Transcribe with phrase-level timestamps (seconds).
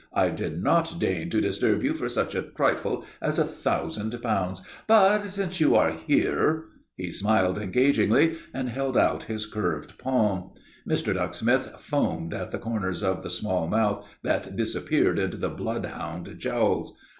[0.15, 4.63] I did not deign to disturb you for such a trifle as a thousand pounds,
[4.87, 6.63] but, since you are here"
[6.97, 10.55] He smiled engagingly and held out his curved palm.
[10.89, 11.13] Mr.
[11.13, 16.97] Ducksmith foamed at the corners of the small mouth that disappeared into the bloodhound jowls.